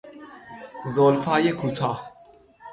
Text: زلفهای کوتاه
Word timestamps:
زلفهای 0.85 1.51
کوتاه 1.51 2.13